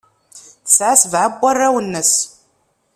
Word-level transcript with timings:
Tesɛa 0.65 0.95
sebɛa 1.01 1.27
n 1.31 1.33
warraw-nnes. 1.41 2.13